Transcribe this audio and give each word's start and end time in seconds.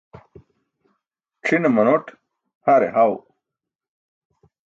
C̣ʰine 1.45 1.69
manoṭ, 1.75 2.05
hare 2.65 2.87
haw. 2.95 3.11